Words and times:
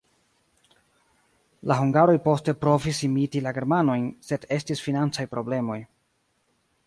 La 1.71 1.75
hungaroj 1.81 2.15
poste 2.23 2.55
provis 2.63 3.03
imiti 3.09 3.43
la 3.49 3.55
germanojn, 3.59 4.09
sed 4.31 4.47
estis 4.59 4.83
financaj 4.87 5.29
problemoj. 5.35 5.79